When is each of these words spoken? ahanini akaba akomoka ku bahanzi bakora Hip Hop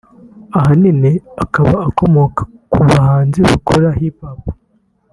ahanini 0.57 1.11
akaba 1.43 1.73
akomoka 1.87 2.41
ku 2.71 2.79
bahanzi 2.89 3.39
bakora 3.49 3.87
Hip 3.99 4.15
Hop 4.25 4.41